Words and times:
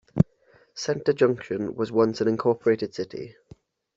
Center 0.73 1.13
Junction 1.13 1.75
was 1.75 1.91
once 1.91 2.21
an 2.21 2.27
incorporated 2.27 2.95
city. 2.95 3.35